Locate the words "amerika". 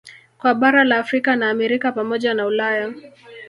1.49-1.91